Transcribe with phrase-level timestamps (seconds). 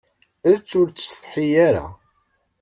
[0.51, 1.85] Ečč, ur ttsetḥi ara.